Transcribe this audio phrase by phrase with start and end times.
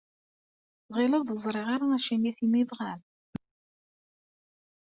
[0.87, 3.01] Tɣileḍ ur ẓriɣ ara acimi temyebram?